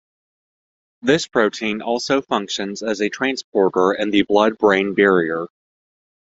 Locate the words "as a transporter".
2.81-3.93